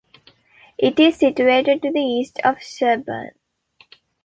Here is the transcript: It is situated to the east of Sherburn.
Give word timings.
It 0.79 0.99
is 0.99 1.17
situated 1.17 1.83
to 1.83 1.91
the 1.91 1.99
east 2.01 2.39
of 2.43 2.55
Sherburn. 2.55 3.33